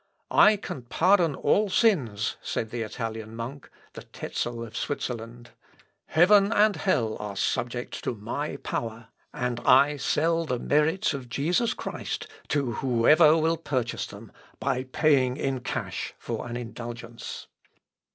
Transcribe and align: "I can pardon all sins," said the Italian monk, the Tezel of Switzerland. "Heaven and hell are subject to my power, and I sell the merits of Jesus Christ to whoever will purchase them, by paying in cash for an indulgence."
"I 0.31 0.55
can 0.57 0.81
pardon 0.81 1.35
all 1.35 1.69
sins," 1.69 2.35
said 2.41 2.71
the 2.71 2.81
Italian 2.81 3.35
monk, 3.35 3.69
the 3.93 4.01
Tezel 4.01 4.65
of 4.65 4.75
Switzerland. 4.75 5.51
"Heaven 6.07 6.51
and 6.51 6.75
hell 6.75 7.17
are 7.19 7.35
subject 7.35 8.03
to 8.05 8.15
my 8.15 8.55
power, 8.55 9.09
and 9.31 9.59
I 9.59 9.97
sell 9.97 10.43
the 10.45 10.57
merits 10.57 11.13
of 11.13 11.29
Jesus 11.29 11.75
Christ 11.75 12.25
to 12.47 12.71
whoever 12.81 13.37
will 13.37 13.57
purchase 13.57 14.07
them, 14.07 14.31
by 14.59 14.85
paying 14.85 15.37
in 15.37 15.59
cash 15.59 16.15
for 16.17 16.47
an 16.47 16.57
indulgence." 16.57 17.45